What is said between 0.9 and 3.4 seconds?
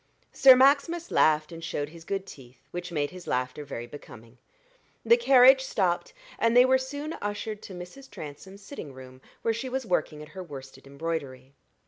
laughed and showed his good teeth, which made his